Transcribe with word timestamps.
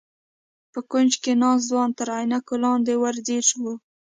په 0.71 0.79
کونج 0.89 1.11
کې 1.23 1.31
ناست 1.41 1.63
ځوان 1.69 1.89
تر 1.97 2.07
عينکو 2.17 2.53
لاندې 2.63 2.93
ور 3.01 3.15
ځير 3.25 3.45
و. 3.61 3.63